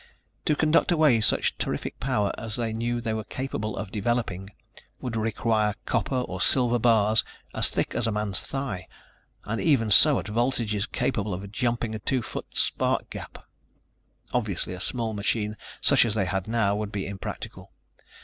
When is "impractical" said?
17.05-17.71